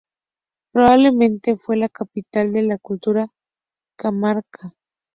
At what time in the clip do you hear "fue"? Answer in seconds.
1.57-1.77